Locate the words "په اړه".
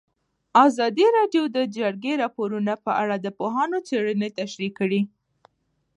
2.85-3.15